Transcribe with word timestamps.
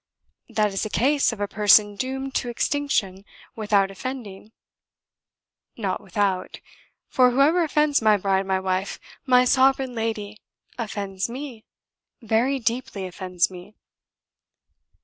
"That 0.49 0.73
is 0.73 0.83
a 0.83 0.89
case 0.89 1.31
of 1.31 1.39
a 1.39 1.47
person 1.47 1.95
doomed 1.95 2.33
to 2.33 2.49
extinction 2.49 3.23
without 3.55 3.91
offending." 3.91 4.51
"Not 5.77 6.01
without: 6.01 6.59
for 7.07 7.29
whoever 7.29 7.63
offends 7.63 8.01
my 8.01 8.17
bride, 8.17 8.47
my 8.47 8.59
wife, 8.59 8.99
my 9.27 9.45
sovereign 9.45 9.93
lady, 9.93 10.41
offends 10.75 11.29
me: 11.29 11.65
very 12.19 12.57
deeply 12.57 13.05
offends 13.05 13.51
me." 13.51 13.75